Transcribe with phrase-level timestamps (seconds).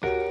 [0.00, 0.23] Bye.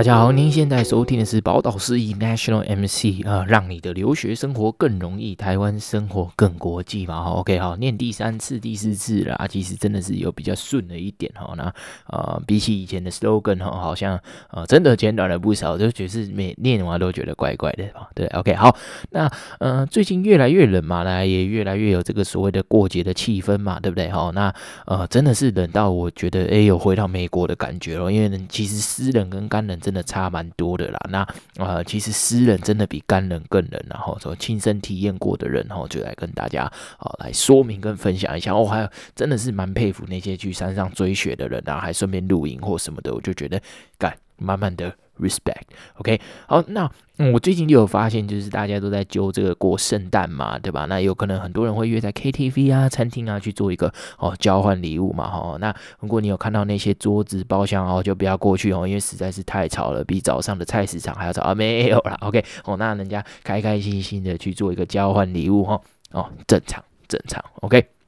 [0.00, 7.22] 大家好，您现在收听的是宝岛诗意 National MC 啊，让你的留学生活更容易，台湾生活更国际嘛。
[7.22, 11.52] 好，OK，好，念第三次、第四次了，其实真的是有比较顺了一点哈。
[11.54, 11.70] 那
[12.06, 14.18] 呃，比起以前的 slogan 哈，好像
[14.52, 18.08] 呃真的简短了不少，就觉得是每念完都觉得怪怪的啊。
[18.14, 18.74] 对，OK，好，
[19.10, 24.08] 那呃最近越来越冷嘛，来也越来越有这个所谓的过节的气氛嘛，对不对？
[24.08, 24.50] 好，那
[24.86, 29.78] 呃真的是冷到我觉得哎，有回到美国的感觉了，因为，其实湿冷跟干冷。
[29.89, 31.00] 真真的差蛮多的啦。
[31.10, 31.26] 那
[31.56, 33.84] 呃，其实湿冷真的比干冷更冷。
[33.90, 36.62] 然后说亲身体验过的人，然后就来跟大家
[36.98, 38.54] 啊来说明跟分享一下。
[38.54, 43.60] 哦，还有真的是蛮佩服那些去山上追雪的人，然后还顺便露营或什么的，我就觉得
[43.98, 44.94] 干满满的。
[45.20, 46.90] Respect，OK，、好，那、
[47.32, 50.86] 我最近就有发现，就是大家都在揪这个过圣诞嘛，对吧？
[50.86, 55.56] 那有可能很多人会约在 KTV 啊、餐厅啊去做一个哦交换礼物嘛，哈。
[55.60, 61.54] 那如果你有看到那些桌子包厢哦，就不要过去哦，因为实在是太吵了，比早上的菜市场还要吵啊。
[61.54, 65.80] 没有啦，OK，哦，那人家开开心心的去做一个交换礼物哈，
[66.12, 67.99] 哦，正常正常，OK。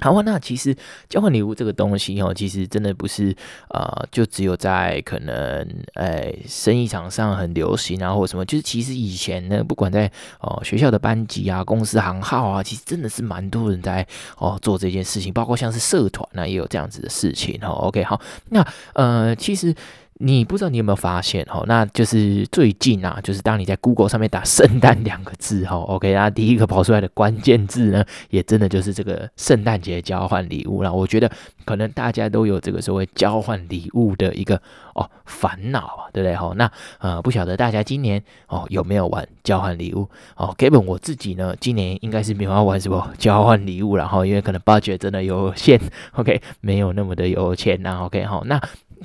[0.00, 0.76] 好啊，那其实
[1.08, 3.34] 交换礼物这个东西哦，其实真的不是
[3.70, 10.06] 呃，就只有在可能呃生意场上很流行啊，或什么，就是其实以前呢，不管在
[10.40, 17.70] 哦、呃、学校的班级啊、公司行号啊，其实真的是蛮多人在哦、做这件事情，包括像是社团呢、啊，也有这样子的事情哦。
[17.88, 19.74] OK，好，那呃其实。
[20.20, 21.64] 你不知道你有没有发现哦？
[21.68, 30.92] 那就是最近啊，就是当你在 Google 上面打“圣诞”两个字哈， OK，那第一个跑出来的关键字呢，也真的就是这个圣诞节交换礼物了。
[30.92, 31.30] 我觉得
[31.64, 34.60] 可能大家都有这个所谓交换礼物的一个
[34.94, 36.34] 哦烦恼啊，对不对？
[36.36, 45.80] 哈，那呃不晓得大家今年哦有没有玩交换礼物哦？Kevin 我自己呢，今年应该是没有要玩什么交换礼物，然后因为可能 budget 真的有限，
[46.14, 48.60] OK，没有那么的有钱呐，OK，好那。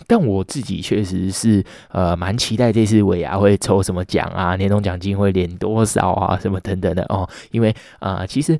[0.08, 7.28] 但我自己确实是呃蛮期待这次尾牙会抽什么奖啊，年终奖金会领多少啊，什么等等的哦。
[7.52, 8.60] 因为啊、其实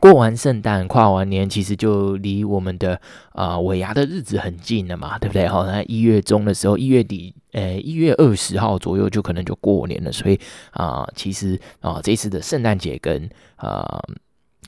[0.00, 3.00] 过完圣诞、跨完年，其实就离我们的
[3.32, 5.46] 啊、尾牙的日子很近了嘛，对不对？
[5.46, 10.12] 好、哦，那一月中的时候，一月底，呃，一月二十号左右就可能就过年了。
[10.12, 10.38] 所以
[10.72, 14.02] 啊、其实啊、这次的圣诞节跟啊。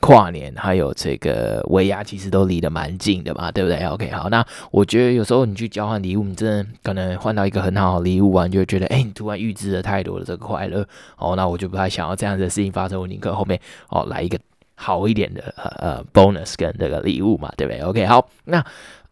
[0.01, 10.85] 跨年还有这个尾牙，其实都离得蛮近的嘛，对不对？OK，好，那我觉得有时候你去交换礼物，你真的可能换到一个很好的礼物啊，你就觉得，哎，你突然预知了太多的这个快乐，
[11.17, 14.37] 哦，那我就不太想要这样子的事情发生，我宁可后面哦来一个
[14.75, 18.63] 好一点的呃呃 bonus 跟这个礼物嘛，对不对？OK，好，那。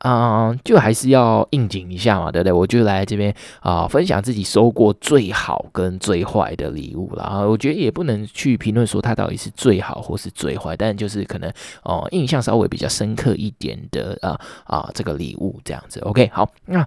[0.06, 2.52] 嗯、就还是要应景一下嘛，对不对？
[2.52, 7.24] 我就来这边啊、分享自己收过最好跟最坏的礼物啦。
[7.24, 11.50] 啊我觉得也不能去评论说它到底是最好或是最坏，但就是可能
[11.84, 16.02] 哦、印象稍微比较深刻一点的啊啊、这个礼物这样子。
[16.02, 16.86] OK，好，那。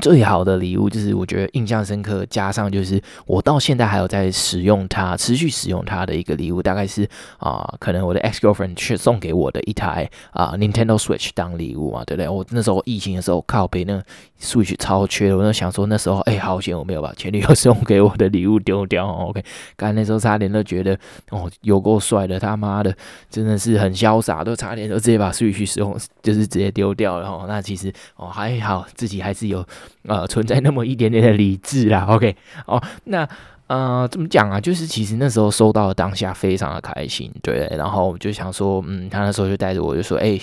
[0.00, 7.06] 最好的礼物就是我觉得印象深刻，加上就是我到现在还有在使用它，持续使用它的一个礼物，大概是
[7.38, 12.28] 啊、可能我的 ex girlfriend 却送给我的一台啊、Nintendo Switch 当礼物嘛，对不对？
[12.28, 14.00] 我那时候疫情的时候靠北那
[14.40, 19.08] Switch 超缺，我就想说那时候哎、好险我没有把前女友送给我的礼物丢掉。
[19.08, 19.42] OK，
[19.76, 20.96] 刚那时候差点都觉得
[21.30, 22.94] 哦，有够帅的，他妈的
[23.28, 27.28] 真的是很潇洒，都差点都直接把 Switch 使用就是直接丢掉了。
[27.28, 29.66] 哦，那其实哦还好，自己还是有。
[30.08, 32.34] 呃，存在那么一点点的理智啦，OK，
[32.66, 33.28] 哦，那
[33.66, 34.60] 呃，怎么讲啊？
[34.60, 40.36] 就是其实那时候收到的当下非常的开心，对，然后我就想说，嗯，他那时候就带着我就说，哎，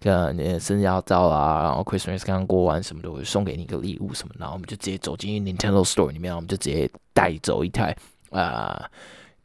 [0.00, 7.96] 个你生日要到啊，然后 Christmas 刚刚过完什么的，我就送给你一个礼物什么，然后我们就直接走进 Nintendo Store 里面，我们就直接带走一台
[8.30, 8.84] 啊、呃、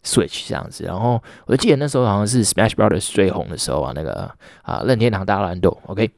[0.03, 4.31] Switch 这样子，然后我就记得那时候好像是 Smash Brothers 最红的时候啊，那个
[4.63, 6.09] 啊、任天堂大乱斗，OK。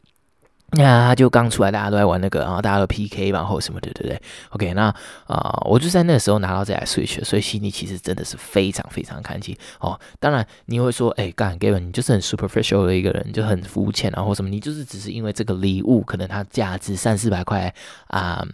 [0.72, 4.94] 那他就刚出来，大家都在玩那个，然后大家都 PK 然后什么对，对对？OK，那
[5.28, 10.00] 啊、我就在那个时候拿到这台 Switch，所以心里其实真的是非常非常开心哦。
[10.19, 17.74] 当然，你会说，哎，干 Gavin，你就是很 superficial 的一个人，就很肤浅然后什么，你就是只是因为这个礼物，可能它价值三四百块
[18.07, 18.45] 啊。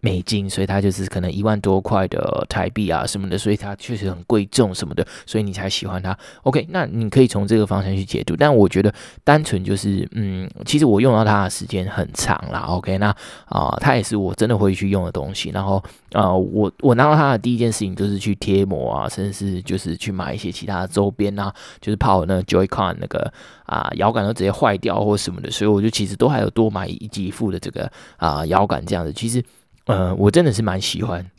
[0.00, 6.16] 美金，所以它就是可能一万多块的台币啊什么的，所以它确实很贵重什么的，所以你才喜欢它。
[6.42, 8.92] OK，那你可以从这个方向去解读，但我觉得
[9.22, 12.60] 单纯就是，嗯，其实我用到它的时间很长啦。
[12.60, 13.14] OK，那
[13.46, 15.50] 啊、它也是我真的会去用的东西。
[15.50, 15.76] 然后
[16.12, 23.32] 啊、呃，我我拿到它的第一件事情就是去贴膜啊，甚至是就是去买一些其他的周边啊，就是怕我那 Joy-Con 那个
[23.66, 29.44] 啊摇杆都直接坏掉或什么的，所以我就其实都还有多买一几副的这个啊摇杆这样子，其实。
[29.86, 31.30] 呃，我真的是蛮喜欢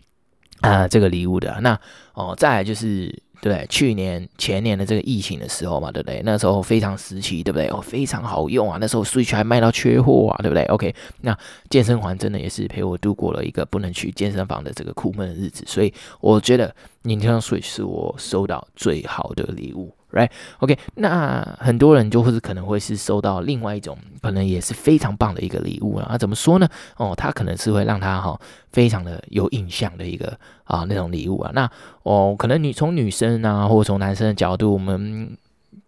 [0.61, 1.59] 啊、这个礼物的。
[1.61, 1.79] 那
[2.13, 3.21] 哦，再来就是。
[3.41, 6.21] 对，去年前年的这个疫情的时候嘛，对不对？
[6.23, 7.67] 那时候非常时期，对不对？
[7.69, 11.35] 哦，非常好用啊，那时候 Switch 还卖到缺货啊，对不对？OK，那
[11.67, 16.71] 健身环真的也是陪我度过了一个不能去健身房的这个苦闷的日子，所以我觉得
[17.03, 19.91] Nintendo Switch 是我收到最好的礼物。
[20.11, 26.17] Right，OK，、那很多人就会是可能会是收到另外一种，可能也是非常棒的一个礼物啊。
[26.17, 26.67] 怎么说呢？
[26.97, 28.39] 哦，他可能是会让他哈、
[28.73, 31.51] 非常的有印象的一个啊那种礼物啊。
[31.55, 31.69] 那
[32.03, 35.37] 哦，可能你从女生啊，或者从男生的角度，我们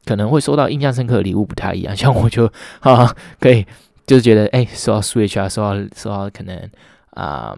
[0.06, 1.94] 可能会收到印象深刻的礼物不太一样。
[1.94, 2.48] 像我就
[2.80, 3.66] 哈啊，可以
[4.08, 6.58] 就是觉得哎，收到 Switch 啊，收到收到可能
[7.10, 7.58] 啊。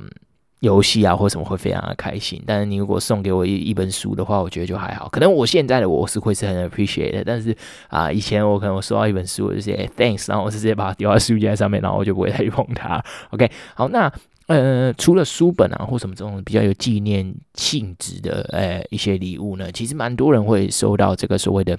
[0.60, 2.42] 游戏啊，或什么会非常的开心。
[2.46, 5.08] 但是你如果送给我一一本书的话，我觉得就还好。
[5.10, 7.56] 可能我现在的我是会是很 appreciate 的，但是
[7.90, 13.04] 啊，以前我可能我收到一本书，我就写 thanks，然后我直接把它丢在书架上面，然后我就不会再去碰它。
[13.32, 14.12] OK，好，那
[14.48, 21.78] 呃，除了书本啊或什么这种比较有纪念性质的呃一些礼物呢，其实蛮多人会收到这个所谓的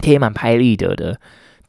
[0.00, 1.18] 贴满拍立得的。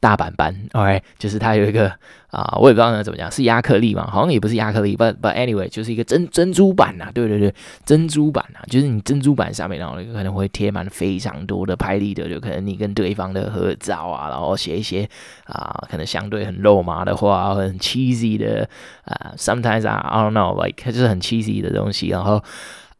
[0.00, 1.92] 大板板，OK，就是它有一个
[2.30, 4.06] 啊、我也不知道那怎么讲，是亚克力嘛？
[4.06, 7.54] 好像也不是亚克力，but but anyway，就是一个珍珍珠板呐、啊，对对对，
[7.86, 15.08] 珍珠板啊，就是你珍珠板上面然后可能会贴满非常多的拍立得，就可能你跟对方的合照啊，然后写一些
[15.46, 18.68] 啊、可能相对很肉麻的话，很 cheesy 的
[19.04, 22.42] 啊、，sometimes I I don't know，like 就是很 cheesy 的东西，然后。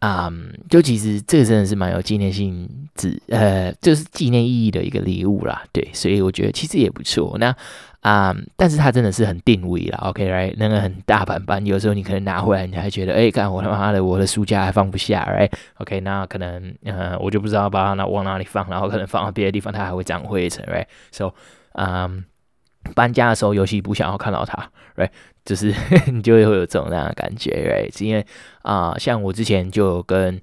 [0.01, 0.33] 啊
[0.69, 7.37] 就其实这个真的是蛮有纪念性质，呃，就是纪念意义的一个礼物啦，对，所以我觉得其实也不错。
[7.39, 7.55] 那
[8.01, 10.55] 啊但是它真的是很定位啦，OK，right？
[10.57, 21.35] 那个很大板板，有时候你可能拿回来，你还觉得，哎，看我他妈的，我的书架还放不下，right？OK，那可能，呃，我就不知道把它拿往哪里放，然后可能放到别的地方，它还会长灰尘，right？So，
[21.73, 22.25] 嗯、
[22.93, 25.11] 搬家的时候，尤其不想要看到它，right？
[25.45, 25.75] 就是
[26.13, 27.51] 你就会会有这种那样的感觉
[27.91, 28.05] ，right？
[28.05, 28.25] 因为
[28.63, 30.41] 啊、像我之前就跟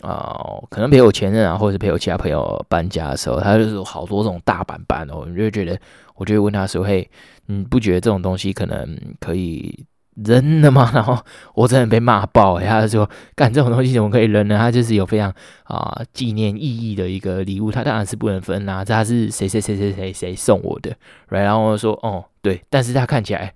[0.00, 0.36] 啊、
[0.70, 5.78] 可能陪我前任啊，或者是陪我其他朋友搬家的时候，他就是有好多这种大板板哦，你就会觉得，
[6.14, 7.08] 我就会问他说，嘿，
[7.46, 9.84] 你不觉得这种东西可能可以？
[10.24, 10.90] 扔了吗？
[10.92, 11.18] 然后
[11.54, 14.58] 我真的被骂爆，欸，他就说：“干这种东西怎么可以扔呢？
[14.58, 15.32] 他就是有非常
[15.64, 18.84] 啊纪念意义的一个礼物，他当然是不能分啦，啊。
[18.84, 20.90] 这是谁谁谁谁谁谁送我的
[21.30, 21.42] ，right？
[21.42, 23.54] 然后我说：哦，对，但是他看起来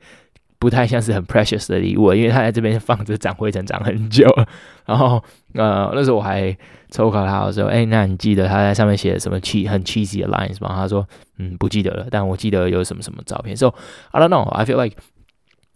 [0.59, 4.25] 不太像是很 precious 的礼物，因为他在这边放着长灰尘长很久。
[4.87, 5.23] 然后
[5.55, 6.56] 呃那时候我还
[6.91, 10.75] 抽考他的时候，哎，那你记得他在上面写的什么 che 很 cheesy 的 lines 吗？
[10.76, 11.05] 他说：
[11.38, 13.56] 嗯，不记得了，但我记得有什么什么照片。
[13.56, 13.75] So
[14.11, 14.49] I don't know.
[14.50, 14.97] I feel like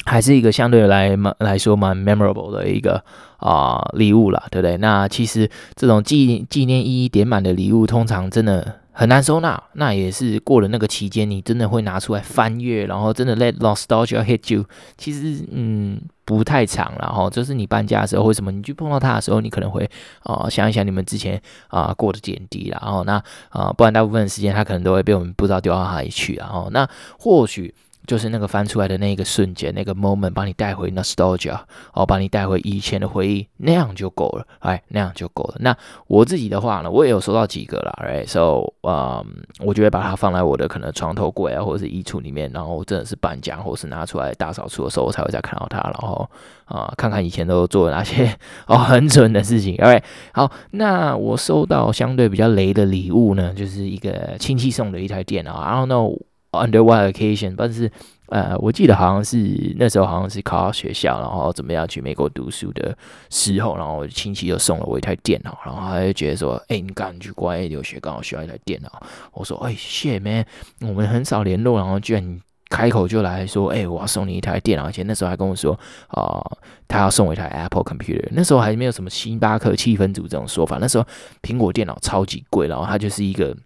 [0.07, 3.05] 还是一个相对来蛮来说蛮 memorable 的一个
[3.39, 4.77] 啊礼物啦，对不对？
[4.77, 9.61] 那其实这种纪纪念意义点满的礼物，通常真的很难收纳。
[9.73, 14.65] 那也是过了那个期间，你真的会拿出来翻阅，然后真的 let nostalgia hit you。
[14.97, 19.91] 其实嗯不太长，然后就是你搬家的时候，为什么你去碰到它的时候，你可能会
[20.23, 26.89] 啊、想一想你们之前啊、过的点滴，然后那啊、不然大部分时间它可能都会被我们不知道丢到哪里去，然后那
[27.19, 27.75] 或许。
[28.07, 31.59] 就是那个翻出来的那个瞬间，那个 moment 把你带回 nostalgia，
[31.93, 35.57] 哦，把你带回以前的回忆，那样就够了，哎，那样就够了。
[35.61, 35.77] 那
[36.07, 39.25] 我自己的话呢，我也有收到几个啦，right？So，嗯、
[39.61, 46.29] 我就会把它放在我的可能床头柜啊，或者是衣橱里面，然后真的是搬家或是拿出来大扫除的时候，我才会再看到它，然后
[46.67, 48.37] 啊、看看以前都做了哪些
[48.67, 49.77] 哦很蠢的事情。
[49.77, 56.19] 哎好，那我收到相对比较雷的礼物呢，就是一个亲戚送的一台电脑，I don't know。
[56.65, 57.55] Under what occasion？
[57.57, 57.91] 但是，
[58.29, 62.97] 呃，我记得好像是那时候好像是考到学校，然后怎么样去美国读书的
[63.31, 68.91] 时候，然后我亲戚就送了我一台电脑，然后他就觉得说，哎、你赶紧去国外留学，刚好需要一台电脑。
[69.33, 70.45] 我说，哎、欸，shit man，
[70.81, 76.43] 我们很少联络，然后居然开口就来说，哎、我要送你一台电脑，而且那时候还跟我说，啊、
[76.89, 78.29] 他要送我一台 Apple Computer。
[78.33, 81.07] 那时候还没有什么星巴克气氛组这种说法，那时候
[81.43, 83.57] 苹果电脑超级贵，然后它就是一个。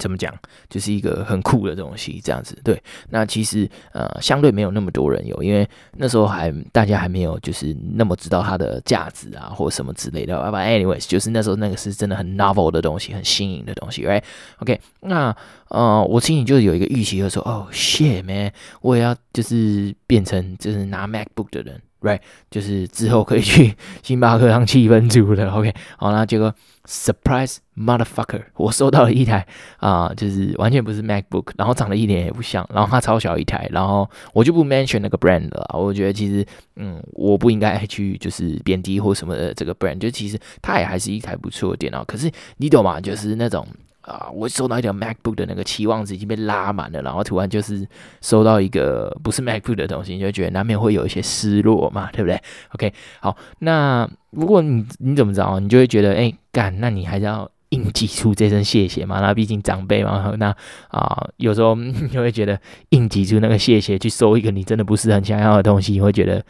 [0.00, 0.34] 怎么讲，
[0.68, 2.58] 就是一个很酷的东西，这样子。
[2.64, 10.34] 对，那其实呃，相对没有那么多人有，因为那时候还大家还没有就是那么知道它的价值啊，或什么之类的。
[10.36, 15.36] But anyways，就是那时候那个是真的很 novel 的东西，很新颖的东西，right？OK，那
[15.68, 21.80] 呃，我心里就有一个预期，就说，哦，shit man，我也要就是变成就是拿 MacBook 的人。
[22.00, 26.54] Right，就是之后可以去星巴克当气氛组的，OK，好，那结果
[26.86, 29.46] surprise motherfucker，我收到了一台
[29.80, 36.42] 啊、就是完全不是 MacBook，然后长得一点也不像，然后它超小一台，然后我就不 mention 那个 brand 了，我觉得其实，
[36.76, 42.98] 嗯，我不应该去就是贬低或什么的这个 brand，就其实它也还是一台不错的电脑，可是你懂吗？
[42.98, 43.66] 就是那种。
[44.02, 47.86] 啊，我收到一条 MacBook 的那个期望值已经被拉满了，然后突然就是
[48.22, 52.40] 收到一个不是 MacBook 的东西，你就觉得难免会有一些失落嘛，对不对
[52.74, 59.20] ？OK，好，那如果你你怎么着，你就会觉得，哎，干，那你还是要硬挤出这声谢谢嘛？
[59.20, 60.54] 那毕竟长辈嘛，那
[60.88, 66.42] 啊，有时候 你会觉得硬挤出那个谢谢去收一个你真的不是很想要的东西，你会觉得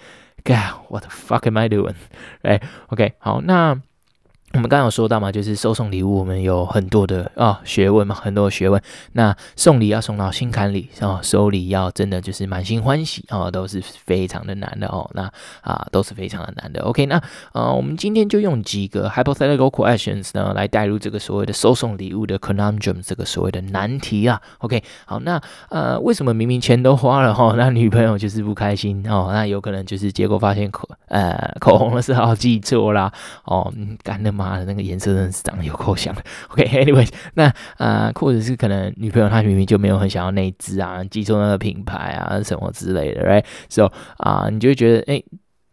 [0.45, 1.95] ，God，what the fuck am I doing？
[2.43, 3.81] 哎，OK，好，那。
[4.53, 8.83] 我们刚刚有说到嘛，就是收送礼物，我们有很多的啊、学问嘛，很多学问。
[9.13, 15.09] 那送礼要送到心坎里啊、哦，收礼要真的就是满心欢喜啊、哦，都是非常的难的哦。
[15.15, 15.23] 那
[15.61, 16.83] 啊，都是非常的难的。
[16.83, 24.43] OK，那呃，我们今天就用几个 hypothetical questions 呢，来带入这个所谓的收送礼物的 conundrum 这个所谓的难题啊。
[24.59, 29.29] OK，好，那呃，为什么明明钱都花了哈，那女朋友就是不开心哦？
[29.31, 33.13] 那有可能就是结果发现口呃口红的时候记错啦
[33.45, 34.40] 哦，干的。
[34.41, 36.23] 妈的，那个颜色真的是长得有够像的。
[36.49, 37.45] OK，Anyway，、okay, 那
[37.77, 45.23] 啊、呃，或者是可能女朋友她明明就没有很想要那一只啊，记错那个品牌啊什么之类的，Right？So 啊、你就会觉得，哎，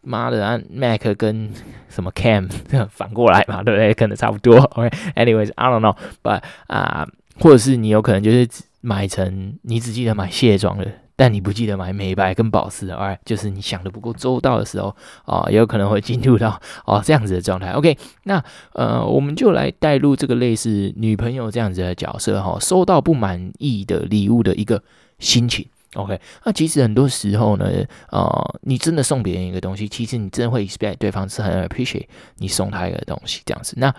[0.02, 1.50] 妈的啊，Mac 跟
[1.88, 2.48] 什么 Cam
[2.90, 3.94] 反过来嘛，对不对？
[3.94, 4.58] 可能差不多。
[4.76, 7.06] OK，Anyways，I、don't know，but 啊、
[7.40, 8.46] 或者是你有可能就是
[8.80, 10.86] 买成你只记得买卸妆的。
[11.18, 14.94] 但你不记得买美白跟保湿的，哎，就是你想的不够周到的时候
[15.24, 17.72] 啊，也有可能会进入到哦这样子的状态。
[17.72, 18.40] OK，那
[18.72, 24.80] 呃，我们就来带入这个类似女朋友这样子的角色哈，收到不满意的礼物的一个
[25.18, 25.66] 心情。
[25.94, 27.68] OK，那其实很多时候呢，
[28.12, 32.06] 呃，你真的送别人一个东西，其实你真的会 expect 对方是很 appreciate
[32.36, 33.74] 你送他一个东西这样子。
[33.76, 33.92] 那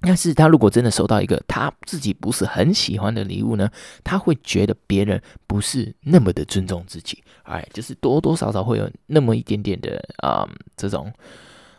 [0.00, 3.68] 但是他如果真的收到一个他自己不是很喜欢的礼物呢，
[4.04, 11.12] 他会觉得别人不是那么的尊重自己，哎，就是多多少少会有那么一点点的啊、这种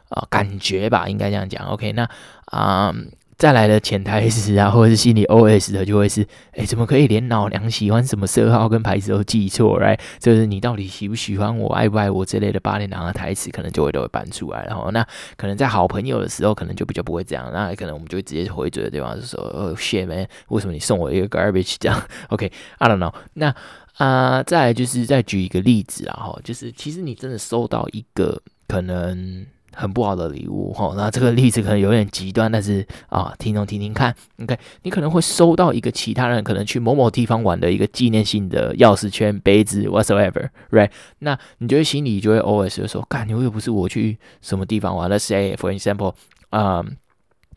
[0.10, 1.66] 啊、感觉吧，应该这样讲。
[1.68, 2.10] OK，那
[2.46, 2.94] 啊。
[3.40, 9.98] 再来的潜台词啊，或者是心理 OS 的，就会是：哎，怎么可以连老娘喜欢什么色号跟牌子都记错？Right？
[10.20, 14.66] 就是你到底喜不喜欢我，爱不爱我之类的八点档的台词，可能就会都会搬出来。
[14.66, 17.50] 然后，那可能在好朋友的时候，可能就比较不会这样。
[17.54, 21.78] 那可能我们就会直接回嘴的地方，就说：哦，shit man，为什么你送我一个 garbage？
[21.80, 21.98] 这样？
[22.28, 23.14] OK，I don't know。
[23.36, 23.48] 那
[23.96, 29.46] 啊、呃，再来就是再举一个例子啊，哈，就是其实你真的收到一个可能。
[29.74, 40.90] 很不好的礼物哈，那这个例子可能有点极端，但是啊，听众听听看，OK，你可能会收到一个其他人可能去某某地方玩的一个纪念性的钥匙圈、杯子，whatsoever，right？
[41.20, 46.14] 那你就会心里就会 always 就说，干，你又不是我去什么地方玩，Let's say for example，
[46.50, 46.84] 啊、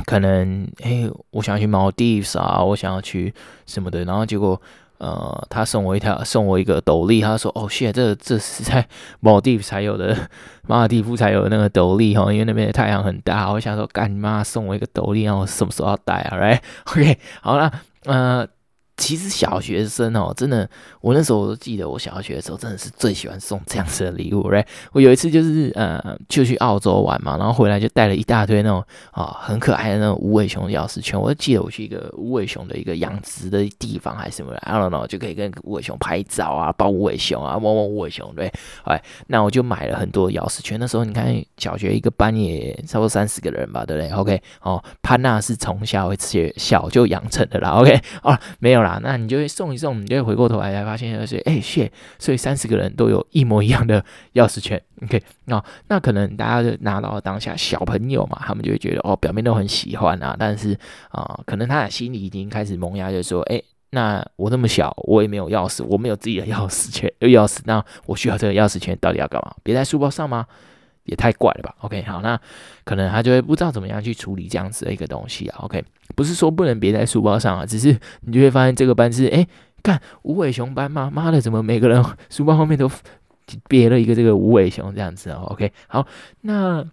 [0.05, 3.35] 可能哎，我想要去 Maldives 啊，我想要去
[3.67, 4.61] 什么的，然后结果。
[5.03, 7.21] 呃，他送我一条，送我一个斗笠。
[7.21, 8.87] 他说：“哦，谢，这这是在
[9.19, 10.17] 某地才有的，
[10.69, 17.73] 马尔地夫才有的那个斗笠哈，因为那边的太阳很大。”我想说，干你妈，送我一个斗笠，然后我什么时候要戴啊？Right？OK， 好了，
[18.05, 18.47] 呃。
[18.97, 20.69] 其实小学生哦，真的，
[21.01, 31.21] 我那时候我都记得，我小学的时候真的是最喜欢送这样子的礼物 对我有一次就是呃，就去澳洲玩嘛，然后回来就带了一大堆那种啊、很可爱的那种无尾熊钥匙圈。
[31.21, 38.53] 我就记得我去一个无尾熊的一个养殖的地方还是什么，I don't know，就可以跟无尾熊拍照啊，抱无尾熊啊，摸摸无尾熊，对，
[38.85, 40.79] 哎，那我就买了很多钥匙圈。
[40.79, 46.17] 那时候你看小学一个班也差不多三十个人吧，对不对？OK，哦，潘娜是从小会
[46.57, 49.01] 小就养成的啦，OK，哦，没有啦。
[49.03, 60.79] 那你就会送一送，你就会回过头来才发现，就是哎，shit，所以三十个人都有一模一样的钥匙圈，OK，那那可能大家就拿到当下小朋友嘛，他们就会觉得哦，表面都很喜欢啊，但是
[61.11, 69.55] 啊、可能他的心里已经开始萌芽，就说，哎，那我那么小，我也没有钥匙，我没有自己的钥匙圈，有钥匙，那我需要这个钥匙圈到底要干嘛？
[69.63, 70.47] 别在书包上吗？
[71.05, 72.39] 也太怪了吧，OK，好，那
[72.85, 75.83] 可能他就会不知道怎么样去处理这样子的一个东西啊，OK，
[76.15, 79.47] 不是说不能别在书包上啊，只是你就会发现这个班是，哎，
[79.83, 81.11] 看无尾熊班吗？
[81.13, 82.89] 妈的，怎么每个人书包后面都
[83.69, 86.07] 别了一个这个无尾熊这样子啊，OK，好，
[86.43, 86.85] 那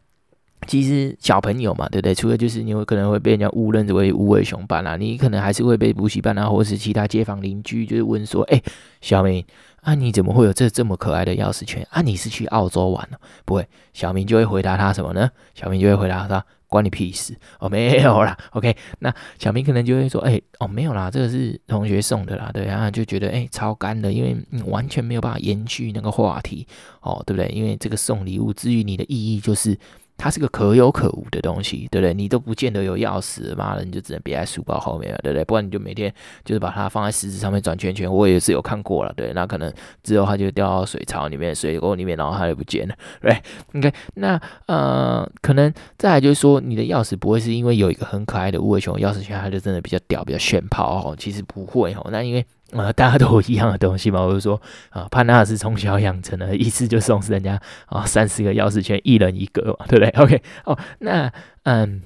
[0.65, 2.15] 其实小朋友嘛，对不对？
[2.15, 8.59] 除了就是你有可能会被人家误认为无尾熊班啊，你可能还是会被补习班啊，或是其他街坊邻居就是问说，哎，
[9.01, 9.45] 小明。
[9.81, 11.85] 啊，你怎么会有这这么可爱的钥匙圈？
[11.89, 13.19] 啊，你是去澳洲玩了？
[13.45, 15.29] 不会，小明就会回答他什么呢？
[15.53, 18.37] 小明就会回答他：关你屁事哦，没有啦。
[18.51, 22.51] OK，那小明可能就会说：哎，哦，没有啦，这个是同学送的啦。
[22.53, 26.67] 对啊，就觉得哎，超干的，因为你完全没有办法延续那个话题
[27.01, 27.49] 哦，对不对？
[27.49, 29.77] 因为这个送礼物，至于你的意义就是
[30.19, 32.13] 它是个可有可无的东西，对不对？
[32.13, 35.45] 你都不见得有钥匙，妈的，你就只能别在书包后面了，对不对？
[35.45, 38.13] 不然你就每天就是把它放在食指上面转圈圈。
[38.13, 39.73] 我也是有看过了，对，那可能
[40.03, 43.41] 之后它就掉到水槽里面、水沟里面，然后它就不见了， 对
[43.73, 43.93] ，OK。
[44.15, 51.15] 那呃，可能再来就是说，你的钥匙不会是因为有一个很可爱的无尾熊钥匙圈，它就真的比较屌、比较炫炮哦。
[51.17, 52.45] 其实不会哦，那因为。
[52.71, 54.61] 呃，大家都有一样的东西嘛，我就说
[54.91, 61.31] 啊，潘娜是从小养成的，一次就送人家啊三四个钥匙圈，一人一个，对不对？OK，哦，那
[61.63, 62.03] 嗯，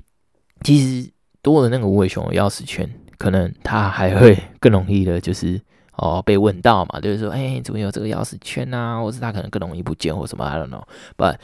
[0.61, 5.59] 其实多了那个无尾熊的钥匙圈，可能他还会 更容易的，就是
[5.97, 9.01] 哦被问到嘛，就是说，哎、怎么有这个钥匙圈啊？
[9.01, 10.83] 或是他可能更容易不见或什么，I don't know。
[11.17, 11.35] But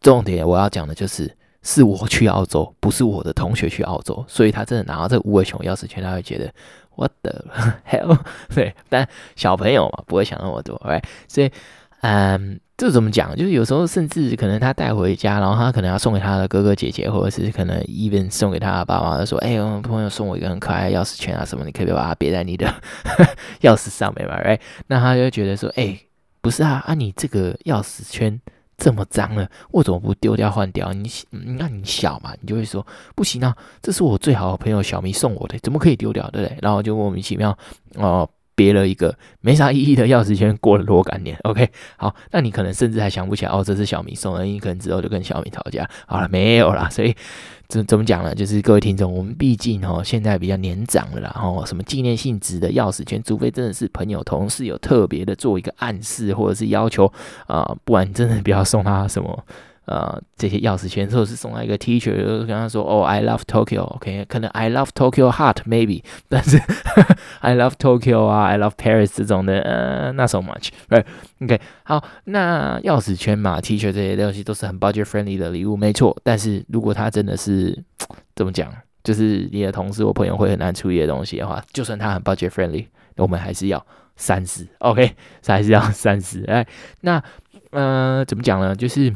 [0.00, 6.50] 重点我要讲的就是，是我去澳洲，不是我的同学去澳洲，所以他真的拿到这个无尾熊钥匙圈，他会觉得。
[6.96, 7.44] What the
[7.88, 8.18] hell？
[8.54, 11.02] 对，但小朋友嘛，不会想那么多，right？
[11.26, 11.50] 所以，
[12.02, 13.34] 嗯，这怎么讲？
[13.36, 21.64] 就是有时候甚至可能他带回家，然后他可能要送给他的哥哥姐姐，或者是可能 even 送给他的爸妈，说：“哎、欸，我朋友送我一个很可爱的钥匙圈啊，什么？
[21.64, 22.66] 你可以不可以把它别在你的
[23.62, 25.98] 钥匙上面嘛，right？” 那他就觉得说：“哎、
[26.40, 28.40] 不是啊，啊，你这个钥匙圈。”
[28.82, 30.92] 这么脏了，我怎么不丢掉换掉？
[30.92, 32.84] 你，那你小嘛，你就会说
[33.14, 36.28] 不行啊，这是我最好的朋友小咪送我的，怎么可以丢掉？
[36.30, 36.58] 对不对？
[36.60, 37.56] 然后就莫名其妙
[37.94, 38.28] 哦，
[38.62, 41.36] 别了一个没啥意义的钥匙圈，过了若干年。
[41.42, 45.88] OK，好，那你可能甚至还想不起来哦，这是小米送的，你可能之后就跟小米吵架。
[46.06, 47.14] 好了，没有啦，所以。
[47.68, 48.34] 怎怎么讲呢？
[48.34, 57.10] 就是各位听众，我们毕竟哦，现在比较年长了啦，然后什么纪念性质的钥匙圈，除非真的是朋友、同事有特别的做一个暗示或者是要求
[57.46, 59.42] 啊、不然真的不要送他什么。
[59.84, 64.26] 呃，这些钥匙圈，或者是送他一个 T-shirt，就跟他说：“哦，I love Tokyo，OK，、okay?
[64.28, 66.56] 可能 I love Tokyo heart，maybe，但是
[67.40, 76.16] I love Tokyo 啊，I love Paris 这种的，呃，not so much，right？OK，、okay, 好，那钥匙圈嘛，T-shirt 这些东西都是很 budget friendly 的礼物，没错。
[76.22, 77.76] 但是如果他真的是
[78.36, 78.72] 怎么讲，
[79.02, 82.86] 就是你的同事或朋友会很难处理的东西的话，就算他很 budget friendly，
[83.16, 83.84] 我们还是要
[84.14, 86.44] 三思，OK，还是要三思。
[86.46, 86.64] 哎，
[87.00, 87.20] 那
[87.72, 88.76] 呃，怎么讲呢？
[88.76, 89.12] 就是。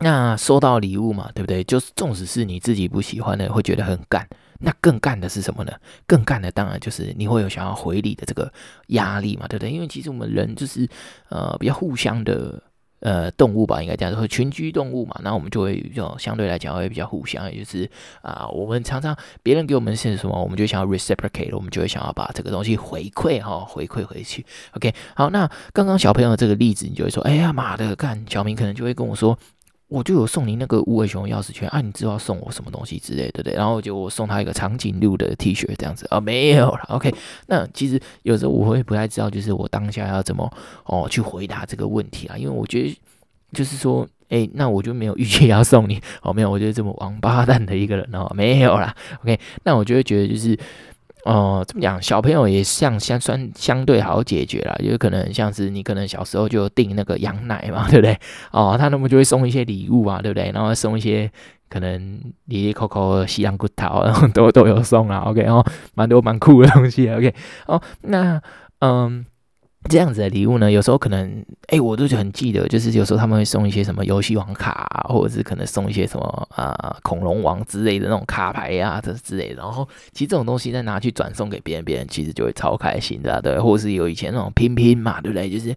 [0.00, 1.64] 那收到礼物嘛，对不对？
[1.64, 4.28] 就是纵使是你自己不喜欢的，会觉得很干。
[4.58, 5.72] 那更干的是什么呢？
[6.06, 8.50] 更干的当然就是你会有想要回礼的这个
[8.88, 9.70] 压力嘛，对不对？
[9.70, 10.88] 因为其实我们人就是
[11.30, 12.62] 呃比较互相的
[13.00, 15.18] 呃动物吧，应该这样说，群居动物嘛。
[15.22, 17.90] 那我们就会就相对来讲会比较互相，也就是
[18.22, 24.44] 啊、我们常常别人给我们是什么，我们就想要 reciprocate，我们就会想要把这个东西回馈哈，回馈回去。
[24.72, 29.38] OK，好，那刚刚小朋友这个例子，你就会说，哎呀妈的，干小明可能就会跟我说。
[29.88, 33.54] 我就有送你那个无尾熊钥匙圈啊，你知道送我什么东西之类，对不对？
[33.54, 36.80] 然后就我送他一个长颈鹿的 T 恤这样子啊，没有了。
[36.88, 37.14] OK，
[37.46, 40.52] 那其实有时候我会不太知道，就是我当下要怎么
[40.84, 42.98] 哦去回答这个问题啊，因为我觉得
[43.52, 48.94] 就是说，哎，那我就没有预期要送你哦，没有，我觉得这么王八蛋的一个人哦，没有啦。
[49.22, 50.58] OK，那我就会觉得就是。
[51.24, 58.18] 哦，怎么讲，小朋友也像相算相对好解决啦，有可能像是你可能小时候就订那个羊奶嘛，对不对？
[58.52, 60.50] 哦，他那么就会送一些礼物啊，对不对？
[60.54, 61.30] 然后送一些
[61.68, 67.34] 可能里里扣扣西洋骨头，然后都都有送啊，OK，哦，蛮多蛮酷的东西，OK，
[67.66, 68.40] 哦，那
[68.80, 69.26] 嗯。
[69.88, 79.56] 这样子的礼物呢，有时候可能，哎，我都很记得，就是有时候他们会送一些什么游戏王卡，或者是可能送一些什么啊、恐龙王之类的那种卡牌呀、啊，这之类的。
[79.56, 83.58] 然后其实这种东西再拿去转送给别人，别人其实就会超开心的、啊，对。
[83.60, 85.48] 或者是有以前那种拼拼嘛，对不对？
[85.48, 85.74] 就是。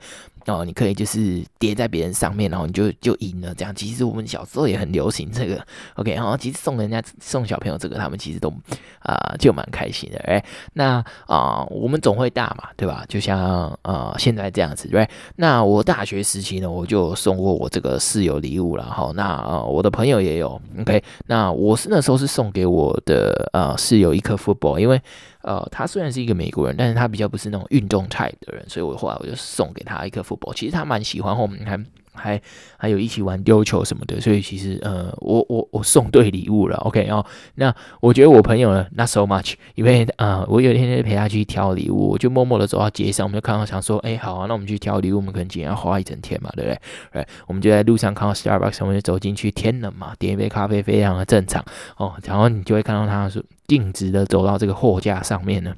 [0.49, 3.53] 哦，你可以就是叠在别人上面，然后你就就赢了。
[3.55, 5.65] 这样其实我们小时候也很流行这个。
[5.95, 8.51] OK，然后其实送人家送小朋友这个，他们其实都
[8.99, 10.17] 啊、就蛮开心的。
[10.19, 13.05] 哎，那啊、我们总会大嘛，对吧？
[13.07, 15.07] 就像呃现在这样子，对。
[15.35, 18.83] 那我大学时期呢，我就送过我这个室友礼物了。
[18.83, 20.59] 哈，那呃我的朋友也有。
[20.79, 25.01] OK，那我是那时候是送给我的呃室友一颗 football，因为。
[25.41, 30.53] 呃，他虽然是一个美国人，但是他比较不是那种运动态的人，所以我后来我就送给他一颗 football。
[30.53, 31.77] 其实他蛮喜欢，后面还
[32.19, 32.41] 还
[32.77, 37.25] 还有一起玩丢球什么的，所以其实呃，我我我送对礼物了， OK 哦。
[37.55, 46.79] 那我觉得我朋友呢，not so much，因为啊、我有一天就陪他去挑礼物，我就默默的走到街上，我们就看到想说，哎，好啊，那我们去挑礼物，我们可能今天要花一整天嘛，对不对？
[47.13, 51.63] 对，我们就在路上看到 Starbucks，我们就走进去，天冷嘛，点一杯咖啡非常的正常
[51.97, 52.13] 哦。
[52.23, 53.43] 然后你就会看到他是。
[53.69, 55.71] 径直的走到这个货架上面呢，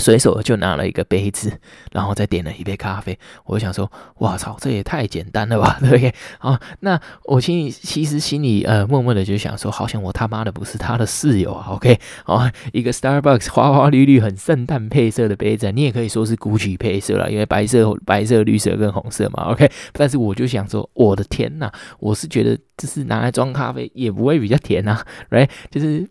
[0.00, 1.52] 随手就拿了一个杯子，
[1.92, 3.18] 然后再点了一杯咖啡。
[3.44, 6.14] 我想说，哇操，这也太简单了吧， 对不对？
[6.38, 11.66] 好，那我心里其实心里呃默默的就想说，好像我他妈的不是他的室友啊。
[11.70, 19.50] OK，好，一个 Starbucks 花花绿绿很圣诞配色的杯子，你也可以说是 Gucci 配色了，因为白色、白色、绿色跟红色嘛。
[19.50, 25.48] OK，但是我就想说，我的天呐，我是觉得这是拿来装咖啡也不会比较甜呐，Right？
[25.70, 26.08] 就是。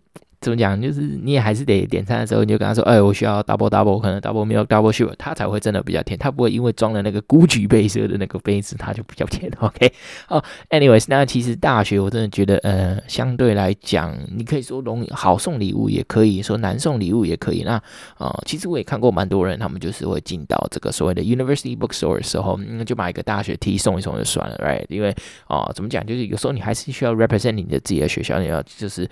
[0.47, 0.81] 怎么讲？
[0.81, 6.17] 就是你也还是得点餐的时候，你就跟他说：“哎，我需要 double double，可能 double milk double sugar，它才会真的比较甜。
[6.17, 9.51] 他不会因为装了那个 Gucci 配色的那个杯子，他就比较甜。
[9.59, 9.91] ”OK，
[10.25, 17.63] 好，anyways，那其实大学我真的觉得，呃，相对来讲，你可以说容易好送礼物，也可以说难送礼物，也可以。
[17.63, 17.81] 那、
[18.17, 24.85] 呃，其实我也看过蛮多人，他们就是会进到这个所谓的 university bookstore 的时候，嗯，就买一个大学 T 送一送就算了，right？
[24.87, 25.09] 因为
[25.47, 26.05] 啊、呃，怎么讲？
[26.07, 29.05] 就是有时候你还是需要 represent 你的自己的学校，你要就是。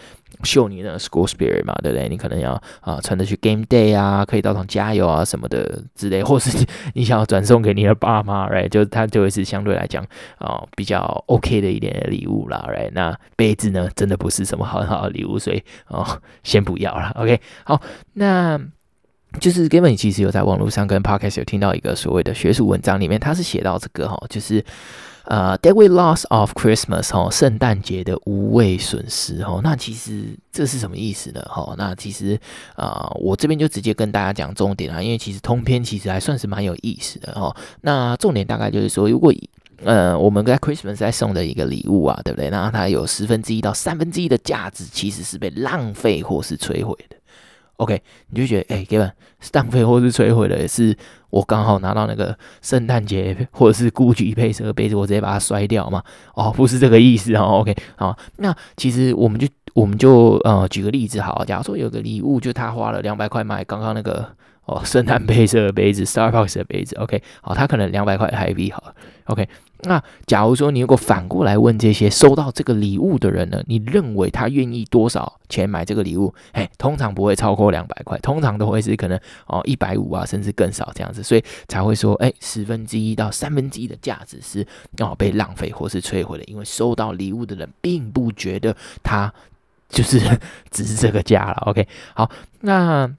[0.43, 2.09] 秀你的 school spirit 嘛，对不对？
[2.09, 8.69] 你可能要啊，穿着去 game day 啊，可以到场加油啊什么的之类，或是你想要转送给你的爸妈，right？
[8.69, 10.05] 就它就会是相对来讲
[10.37, 12.89] 啊比较 OK 的一点的礼物啦，right？
[12.93, 16.05] 那杯子呢，真的不是什么很好的礼物，所以哦，
[16.43, 17.39] 先不要了，OK？
[17.63, 17.81] 好，
[18.13, 18.59] 那
[19.39, 24.63] 就是 Gavin 其实有在网络上跟 Podcast 有听到一个所谓的学术文章里面，他是写到这个哈，就是。
[25.25, 31.41] 呃、uh，Deadly Loss of Christmas 哈，圣诞节的无谓损失哈，那其实这是什么意思呢？
[31.49, 32.39] 哈，那其实
[32.75, 37.55] 啊、我这边就直接跟大家讲重点啊，因为其实通篇其实还算是蛮有意思的哈。
[37.81, 39.33] 那重点大概就是说，如果
[39.83, 42.49] 呃我们在 Christmas 在送的一个礼物啊，对不对？
[42.49, 47.14] 那它有十分之一到三分之一的价值其实是被浪费或是摧毁的。
[47.77, 50.97] OK，你就觉得哎，Gavin 是浪费或是摧毁的，是
[51.29, 56.01] 我刚好拿到那个圣诞节或者是 Gucci 配色的杯子，我直接把它摔掉嘛？
[56.35, 57.59] 哦，不是这个意思哦。
[57.61, 64.25] OK，好，那其实我们就我们就呃举个例子好，假如说有个礼物，就他花了两百块买刚刚那个
[64.65, 68.93] 哦 圣诞配色的杯子，Starbucks 的杯子，OK，好，他可能两百块台币好
[69.25, 69.47] ，OK。
[69.81, 76.33] 那假如说你如果反过来问这些收到这个礼物的人呢，你认为他愿意多少钱买这个礼物？
[76.53, 84.65] 哎，通常不会超过两百块，通常都会是可能哦一百五啊，甚至更少这样子，所以才会说，哎，十分之一到三分之一的价值是
[84.97, 89.31] 哦被浪费或是摧毁了，因为收到礼物的人并不觉得他
[89.89, 90.19] 就是
[90.71, 91.61] 只是这个价了。
[91.67, 93.13] OK，好，那。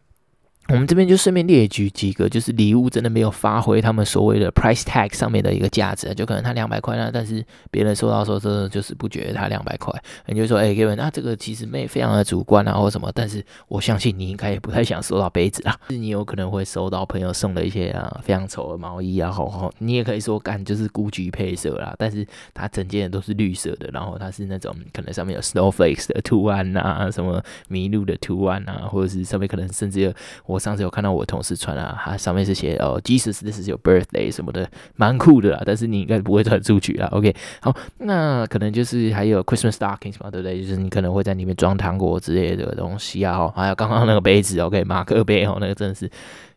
[0.68, 9.94] 我们这边就顺便列举几个，就是礼物真的没有发挥他们所谓的 price tag 上面的一个价值，就可能他两百块呢，但是别人收到时候真的就是不觉得他两百块，
[10.26, 30.12] 你就说，哎，Gavin，那这个其实没非常的主观啊，或什么，但是我相信你应该也不太想收到杯子啦，是你有可能会收到朋友送的一些啊非常丑的毛衣啊，好好，你也可以说干就是 Gucci 配色啦，但是它整件都是绿色的，然后它是那种可能上面有 snowflakes 的图案啊，什么麋鹿的图案啊，或者是上面可能甚至有
[30.44, 30.55] 我。
[30.56, 35.62] 我上次有看到我同事穿啊，它上面是写哦，Jesus，this is your birthday 什么的，蛮酷的啦。
[35.66, 37.06] 但是你应该不会穿出去啦。
[37.12, 40.62] OK，好，那可能就是还有 Christmas stockings 嘛，对不对？
[40.62, 43.52] 就是你可能会在里面装糖果之类的东西啊。
[43.54, 46.10] 还有刚刚那个杯子，OK，马克杯哦，那个真的是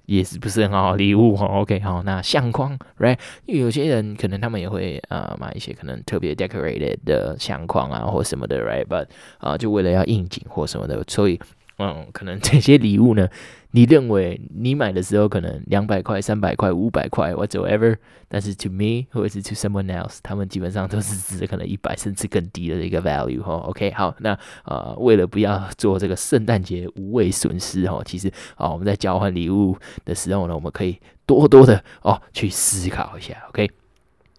[0.05, 1.59] 也是不是很好礼物哦。
[1.59, 3.17] OK，好，那相框，right？
[3.45, 9.07] 因为有些人可能他们也会呃买一些可能特别 decorated 的相框啊，或什么的，right？But
[9.39, 11.37] 啊、就为了要应景或什么的，所以
[11.79, 13.27] 嗯，可能这些礼物呢。
[13.71, 17.95] 你认为你买的时候可能两百块、三百块、五百块，whatsoever，
[18.27, 23.53] 但是 to me 或者是 to someone else，他们基本上都是值可能一百甚至更低的一个 value 哈。
[23.57, 33.35] OK，好，那呃，为了不要做这个圣诞节无谓损失哈，其实啊，我们在交换礼物的时候呢，我们可以多多的哦去思考一下。
[33.49, 33.69] OK，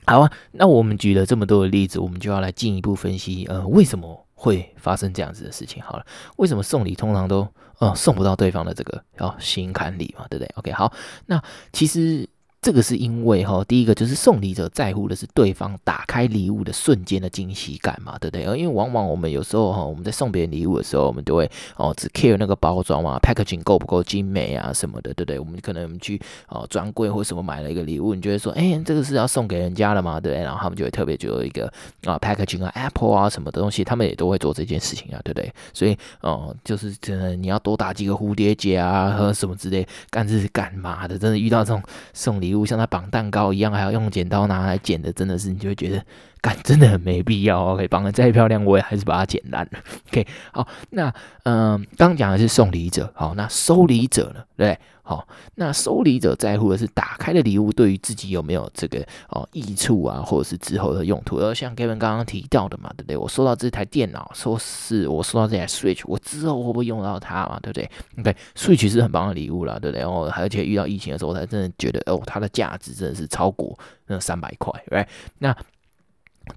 [0.07, 5.83] 好啊，那我们举了这么多的例子，我们就要来进一步分析，呃，为什么会发生这样子的事情？
[5.83, 7.47] 好了，为什么送礼通常都
[7.79, 10.91] 呃，送不到对方的这个要心坎里嘛，对不对？OK，好，
[11.27, 12.27] 那其实。
[12.63, 18.45] 这个是因为哈，第一个就是送礼者在乎的是对方打开礼物的瞬间的惊喜感嘛，对不对？
[18.59, 25.39] 因为往往我们有时候哈，我们在送别人礼物的时候，我们都会哦只 care 那个包装嘛，packaging 够不够精美啊什么的，对不对？
[25.39, 30.45] 我们可能去哦专柜或什么买了一个礼物，你就会说，哎，这个是要送给人家的嘛，对不对？
[30.45, 31.65] 然后他们就会特别就有一个
[32.05, 35.51] 啊 packaging 啊 Apple 啊什么的东西，他们也都会做这件事情啊，对不对？
[35.73, 41.19] 所以哦，就是真的你要多打几个蝴蝶结啊和什么之类，干这是干嘛的？
[41.19, 42.50] 真的遇到这种送礼。
[42.51, 46.05] 礼物像他绑蛋糕一样，还要用剪刀拿来剪的，真的是你就会觉得
[46.41, 47.63] 干真的很没必要。
[47.73, 49.79] OK，绑的再漂亮，我也还是把它剪烂了。
[50.09, 51.13] OK，好，那
[51.45, 54.43] 嗯，刚讲的是送礼者，好，那收礼者呢？
[54.57, 55.27] 对，好，
[55.57, 61.37] 那收礼者在乎的是打开的礼物对于自己有没有这个哦益处啊，或者是之后的用途。
[61.37, 63.17] 而像 Kevin 刚刚提到的嘛，对不对？
[63.17, 67.59] 我收到这台电脑，说是我收到这台 Switch，我之后会不会用到它嘛？
[67.61, 70.01] 对不对？OK，Switch 是很棒的礼物啦，对不对？
[70.01, 75.07] 然后而且遇到疫情的时候，我才真的觉得哦，它的价值真的是超过那三百块，right？
[75.39, 75.55] 那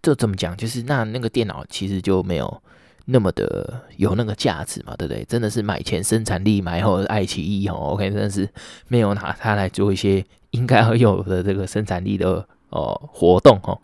[0.02, 0.56] 这怎么讲？
[0.58, 2.62] 就是那那个电脑其实就没有
[3.06, 5.24] 那么的有那个价值嘛，对不对？
[5.26, 7.74] 真的是买前生产力，买后爱奇艺哦。
[7.74, 8.50] OK，真的是
[8.88, 13.80] 没有拿它来做一些应该要有的这个生产力的哦、呃、活动哦。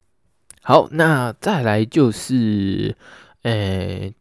[0.62, 2.96] 好，那再来就是，
[3.44, 4.12] 呃，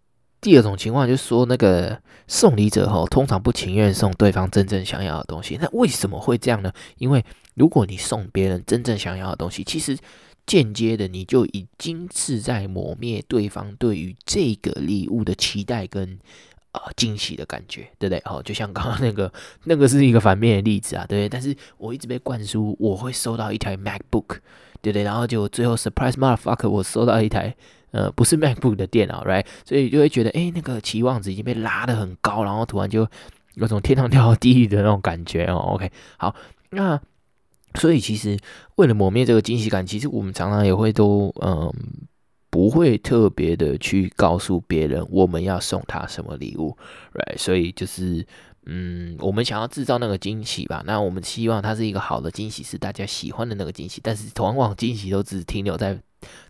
[0.41, 5.59] 第二种情况就是说，那个送礼者哈，通常不情愿送对方真正想要的东西。
[5.61, 6.73] 那为什么会这样呢？
[6.99, 9.97] 因为如果你送别人真正想要的东西，其实。
[10.49, 16.19] 间接的，你就已经是在磨灭对方对于这个礼物的期待跟
[16.73, 18.23] 呃惊喜的感觉，对不对？
[18.25, 19.31] 哦，就像刚刚那个，
[19.65, 21.29] 那个是一个反面的例子啊，对不对？
[21.29, 24.39] 但是我一直被灌输我会收到一台 MacBook，
[24.81, 25.03] 对不对？
[25.03, 27.55] 然后就最后 surprise motherfucker，我收到一台
[27.91, 29.45] 呃不是 MacBook 的电脑，right？
[29.67, 33.07] 所以就会觉得，哎，那个期望值已经被拉得很高，然后突然就
[33.57, 35.57] 有种天堂掉到地狱的那种感觉哦。
[35.75, 36.35] OK，好，
[36.71, 36.99] 那。
[37.75, 38.39] 所以其实
[38.77, 41.73] 为了磨灭这个惊喜感，其实我们常常也会都嗯
[42.51, 46.77] 不会特别的去告诉别人我们要送他什么礼物
[47.15, 47.37] ，right？
[47.39, 48.27] 所以就是
[48.67, 55.99] 嗯，我们想要制造那个惊喜吧，那我们希望它是一个好的惊喜，是大家喜欢的那个惊喜，但是往往惊喜都只停留在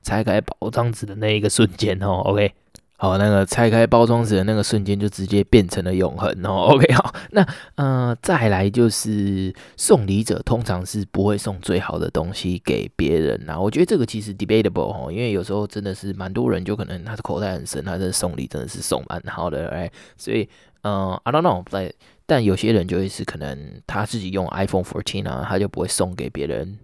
[0.02, 2.52] 拆开包装纸的那一个瞬间哦，OK。
[3.00, 6.74] 好，那个拆开包装纸的那个瞬间，就直接变成了永恒哦。
[6.74, 13.56] OK， 好，那呃，再来就是送礼者通常是不会送最好的东西给别人呐。
[13.56, 20.48] 我觉得这个其实 debatable 哦，因为有时候真的是蛮多人就可能他的口袋很深，他的送礼真的是送蛮好的，哎，所以
[20.82, 21.88] 呃，I don't know，但
[22.26, 26.80] 但有些人就会是可能他自己用 iPhone 14啊，他就不会送给别人。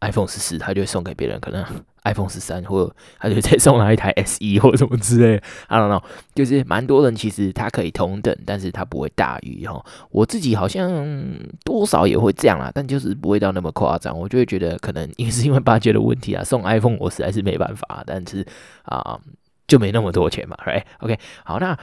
[0.00, 1.64] iPhone 十四，他就会送给别人，可能
[2.04, 5.42] iPhone 十三，或者他就再送他一台 SE 或者什么之类的。
[5.68, 6.02] I don't know，
[6.34, 9.84] 就是蛮多人其实他可以同等，但是他不会大于哈。
[10.10, 11.06] 我自己好像
[11.64, 14.18] 多少也会这样啦，但就是不会到那么夸张。
[14.18, 18.46] 我就会觉得可能也是因为八戒的问题啊，送 iPhone 我实在是没办法，但是
[18.84, 19.18] 啊、
[19.66, 21.76] 就没那么多钱嘛，right？OK，、好，那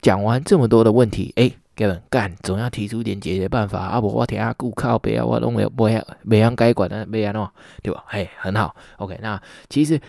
[0.00, 1.52] 讲完这么多的问题，哎。
[1.76, 4.00] 家人干，总要提出点解决办法啊！
[4.00, 7.48] 不，我听下顾靠别啊，我拢没有，没没样该管的，没样喏，
[7.82, 8.02] 对吧？
[8.08, 9.18] 嘿，很好，OK。
[9.20, 10.00] 那其实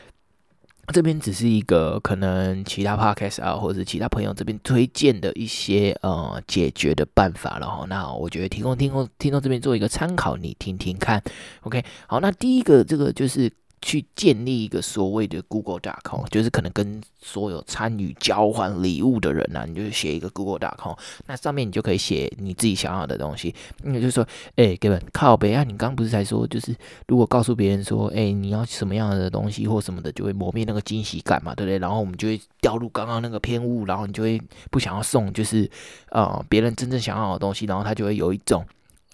[0.93, 7.85] 这边只是一个可能其他 Podcast 啊，或者其他朋友这边推荐的一些呃解决的办法了哈。
[7.89, 11.21] 那我觉得提供听众听众这边做一个参考，你听听看。
[11.63, 13.51] OK，好，那第一个这个就是。
[13.81, 23.53] 去建立一个所谓的 Google Doc，就是可能跟所有参与交换礼物的人呐、啊，你就写一个 Google Doc，那上面你就可以写你自己想要的东西。
[23.83, 24.23] 那就是说，
[24.55, 26.75] 哎、欸，Kevin，靠北啊，你刚不是才说，就是
[27.07, 31.77] 如果告诉别人说，哎、你要什么样的东西或什么的，就会磨灭那个惊喜感嘛，对不对？
[31.77, 35.69] 然后我们就会掉入刚刚那个偏误，然后你就会不想要送，就是
[36.09, 38.65] 啊，别、人真正想要的东西，然后他就会有一种，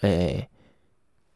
[0.01, 0.47] 哎、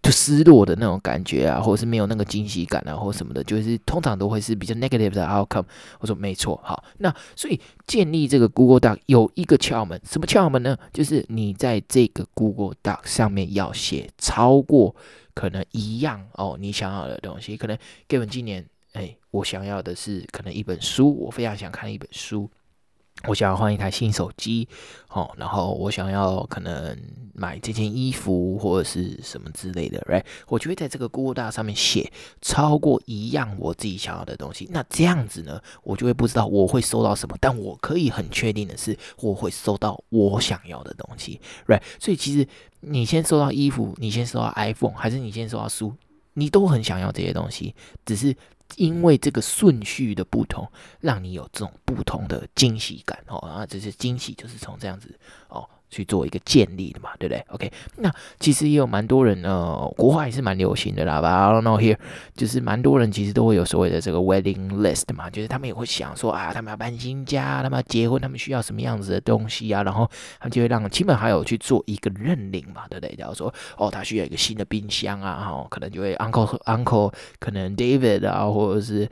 [0.01, 5.65] 就失落的那种感觉啊，或者是没有那个惊喜感啊，或什么的，就是通常都会是比较 negative 的 outcome。
[5.99, 10.77] 我说没错，好，那所以建立这个 Google Doc 有一个窍门，什么窍门呢？
[10.93, 14.95] 就是你在这个 Google Doc 上面要写超过
[15.33, 22.49] 可能一样哦，你想要的东西，可能 Given 今年，哎，我想要的是可能一本书，我非常想看一本书。
[23.23, 24.67] 我想要换一台新手机，
[25.09, 26.97] 哦，然后我想要可能
[27.33, 30.23] 买这件衣服或者是什么之类的，right？
[30.47, 34.69] 我就会在这个 Google Doc 上面写超过一样我自己想要的东西。
[34.71, 41.81] 那这样子呢，我就会不知道我会收到什么，但我可以很确定的是，我会收到我想要的东西，right？
[41.99, 42.47] 所以其实
[42.81, 45.93] 你先收到衣服，你先收到 iPhone，还是你先收到书，
[46.35, 47.75] 你都很想要这些东西，
[48.05, 48.35] 只是。
[48.75, 55.67] 因为这个顺序的不同，让你有这种不同的惊喜感哦，然后这些惊喜就是从这样子哦。
[55.89, 61.21] 去做一个建立的嘛，对不对？OK，那其实也有蛮多人呃，国外也是蛮流行的啦。
[61.21, 61.97] 吧 I don't know here，
[62.35, 69.83] 就是蛮多人其实都会有所谓的这个 wedding list 嘛，就是他们也会想说啊，他们要搬新家，他们要结婚，他们需要什么样子的东西啊？
[69.83, 73.15] 然后他们就会让亲朋好友去做一个认领嘛，对不对？
[73.15, 79.09] 假如说哦，他需要一个新的冰箱啊，哈、哦，可能就会 uncle uncle 可能 David 啊，或者是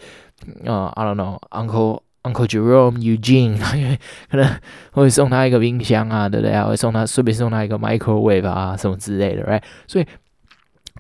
[0.64, 2.05] 呃 I don't know uncle。
[2.26, 4.48] Uncle Jerome Eugene，因 为可能
[4.92, 6.54] 会送他一个冰箱啊，对不对？
[6.54, 9.62] 啊会送他顺便送他一个 microwave 啊，什么之类的，right？
[9.88, 10.06] 所以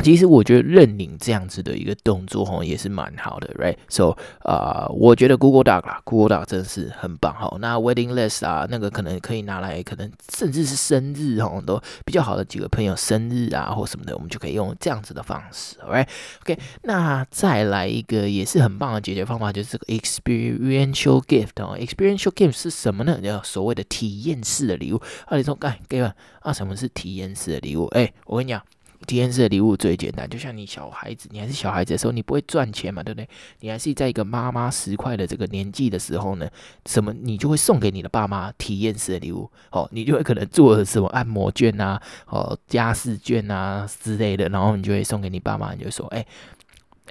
[0.03, 7.55] 其实我觉得认领这样子的一个动作吼也是蛮好的，right？So 啊、我觉得 Google Doc 啦，Google Doc 真是很棒哈。
[7.61, 21.77] 那 Wedding List 啊，那个可能可以拿来，可能甚至是生日吼都比较好的几个朋友生日啊或什么的，我们就可以用这样子的方式，right？OK，那再来一个也是很棒的解决方法，就是这个 Experiential Gift 哦。
[21.79, 23.19] Experiential Gift 是什么呢？
[23.21, 25.01] 叫所谓的体验式的礼物。
[25.25, 27.85] 啊，你说，哎，各位啊，什么是体验式的礼物？
[27.95, 28.61] 哎，我跟你讲。
[29.05, 33.29] 体验式的礼物最简单，就像你小孩子，你还是小孩子的时候，你不会赚钱嘛，对不对？
[33.61, 36.49] 你还是在一个妈妈十块的这个年纪的时候呢，
[36.85, 46.25] 什么你就会送给你的爸妈体验式的礼物，哦，你就会可能做什么按摩券啊，哦，家事券啊之类的，然后你就会送给你爸妈，你就说，哎，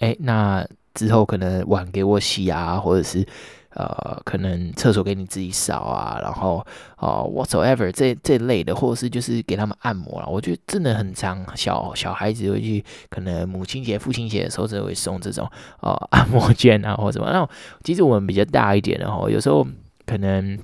[0.00, 3.26] 哎，那之后可能碗给我洗啊，或者是。
[3.74, 6.64] 呃，可能厕所给你自己扫啊，然后
[6.98, 17.28] 哦，whatsoever 这这类的，或者是就是给他们按摩啊，我觉得真的很常，小小孩子会去，可能母亲节、父亲节的时候，就会送这种呃按摩券啊，或什么。
[17.32, 17.48] 那
[17.82, 19.66] 其实我们比较大一点的哈，有时候
[20.06, 20.58] 可能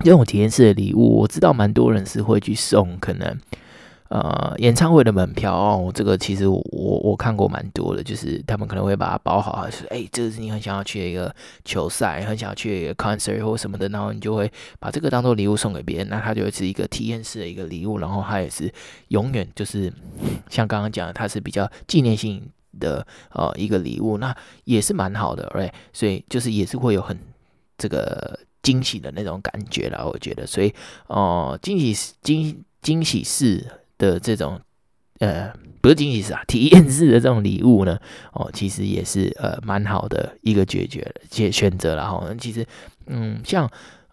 [0.00, 3.38] 这种体验式的礼物，我知道蛮多人是会去送，可能。
[4.08, 18.72] 呃，演唱会的门票哦，这个其实我我，看过蛮多的，就是他们可能会把它包好，就是哎，这个是你很想要去的一个球赛，很想要去的一个 concert 或什么的，然后你就会把这个当做礼物送给别人，那它就会是一个体验式的一个礼物，然后它也是
[19.08, 19.92] 永远就是
[20.48, 22.42] 像刚刚讲的，它是比较纪念性
[22.80, 25.72] 的呃一个礼物，那也是蛮好的，right？
[25.92, 27.18] 所以就是也是会有很
[27.76, 30.72] 这个惊喜的那种感觉啦，我觉得，所以
[31.08, 33.66] 哦、呃，惊喜惊惊喜是。
[33.98, 34.58] 的这种
[35.18, 37.98] 呃，不是惊喜式啊，体验式的这种礼物呢，
[38.32, 42.24] 哦，其实也是呃蛮好的一个解决解选择了哈。
[42.38, 42.64] 其实，
[43.06, 43.66] 嗯，像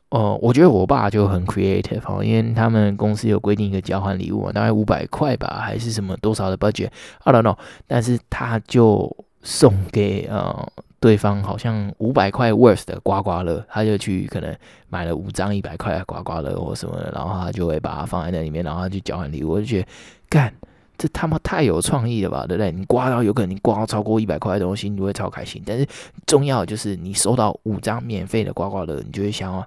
[0.10, 10.67] 哦、呃，我觉得我爸就很 creative 哈，因为他们公司有规定一个交换礼物，大概五百块吧，还是什么多少的 budget，I don't know，但是他就送给呃。
[11.05, 14.51] 对方好像五百块 worth 的刮刮乐，他就去可能
[14.89, 19.51] 买了五张一百块的刮刮乐或什么的，然后他就会把它放在那里面，然后他去交换礼物。
[19.51, 19.87] 我就觉得，
[20.27, 20.51] 干，
[20.97, 22.71] 这他妈太有创意了吧，对不对？
[22.71, 25.61] 你刮到有可能你刮到超过一百块的东西，你就会超开心。
[25.63, 25.87] 但是
[26.25, 29.59] 重要就是你收到五张免费的刮刮乐，你就会想要，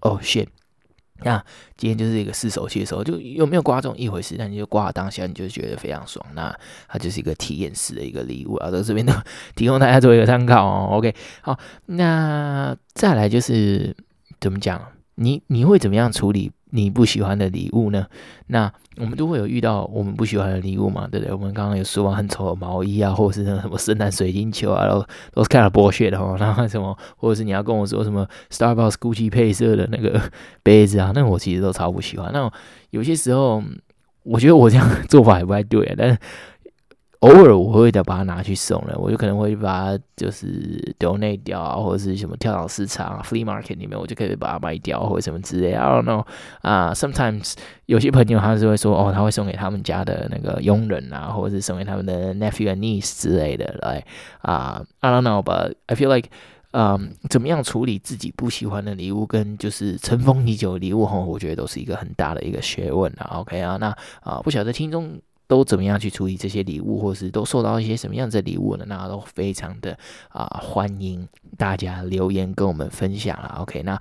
[0.00, 0.46] 哦，shit。
[1.22, 1.42] 那
[1.76, 6.24] 今天就是一个试手气的时候，就有没有刮中一回事，但你就刮了当下，你就觉得非常爽。
[6.34, 6.54] 那
[6.88, 9.12] 它就是一个体验式的一个礼物啊，在这边都
[9.54, 10.88] 提供大家做一个参考哦。
[10.92, 13.96] OK，好，那再来就是
[14.40, 14.80] 怎么讲？
[15.16, 16.50] 你你会怎么样处理？
[16.70, 18.06] 你不喜欢的礼物呢？
[18.48, 21.32] 那我们都会有遇到我们不喜欢的礼物嘛，对不对？
[21.32, 26.36] 我们刚刚有说完很丑的毛衣啊，或者是那什么圣诞水晶球啊，都都是看了剥削的哦。
[26.38, 30.20] 然后什么，或者是你要跟我说什么 Starbucks Gucci 配色的那个
[30.62, 32.30] 杯子啊，那我其实都超不喜欢。
[32.32, 32.50] 那
[32.90, 33.62] 有些时候，
[34.24, 36.18] 我觉得我这样 做法也不太对，但是。
[37.20, 45.72] 偶尔我会的把它拿去送了，我就可能会把它就是 donate 掉啊，或者是什么跳蚤市场、flea market 里面，我就可以把它卖掉或者什么之类。
[45.72, 46.26] I don't know
[46.60, 47.54] 啊 sometimes
[47.86, 54.04] 有些朋友他是会说哦，他会送给他们家的那个佣人啊，或者是送给他们的 nephew and niece 之类的来
[54.42, 54.84] 啊。
[55.00, 56.28] I don't know，but I feel like，
[56.72, 63.38] 嗯怎么样处理自己不喜欢的礼物跟就是尘封已久的礼物哈，我觉得都是一个很大的一个学问啊。
[63.38, 63.88] OK 啊，那
[64.20, 65.18] 啊，不晓得听众。
[65.46, 68.84] 都怎么样去处理这些礼物，或是都收到一些什么样子的礼物呢？
[68.88, 73.58] 那都非常的啊、欢迎大家留言跟我们分享啦。
[73.60, 74.00] OK，那。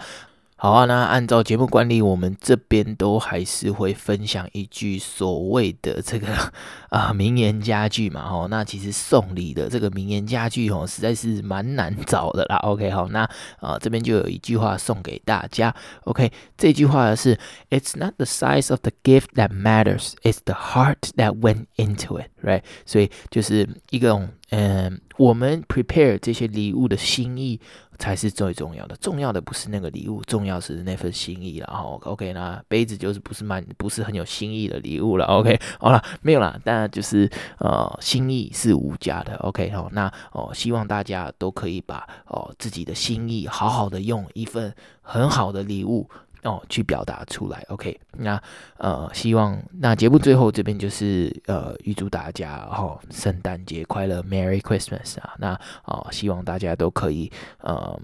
[0.57, 6.27] 好啊，那按照节目惯例，我们这边都还是会分享一句所谓的这个
[6.89, 12.55] 啊名言佳句嘛，哦，那其实送礼的这个名言佳句，哦，实在是蛮难找的啦。
[12.63, 15.75] OK，好，那啊这边就有一句话送给大家。
[16.05, 17.37] OK，这句话是
[17.69, 22.29] ：It's not the size of the gift that matters, it's the heart that went into it,
[22.45, 22.61] right？
[22.85, 27.59] 所以就是一个嗯，我们 prepare 这些礼物的心意。
[27.97, 31.67] 才是最重要的，重要的不是那个礼物，重要是那份心意了。
[31.71, 35.23] 好，OK，那杯子就是不是蛮不是很有心意的礼物了。
[35.27, 39.37] OK，好了，没有了，但就是呃，心意是无价的。
[39.37, 46.09] OK，好，那哦，希望大家都可以把哦自己的心意好好的用一份很好的礼物。
[46.45, 48.41] 哦，去表达出来，OK，那
[48.77, 57.99] 呃，希望那节目最后这边就是呃，预祝大家哦，圣诞节快乐，Merry Christmas 啊，那哦，希望大家都可以呃，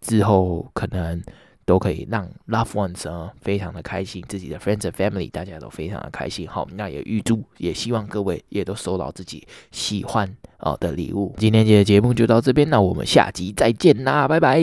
[0.00, 1.20] 之后可能
[1.64, 11.34] 都可以让 Loved Ones 啊非常的开心，自己的 Friends and Family 大家都非常的开心，好，那也预祝，也希望各位也都收到自己喜欢哦的礼物。
[11.36, 14.60] 今天节目就到这边，那我们下集再见啦，拜拜。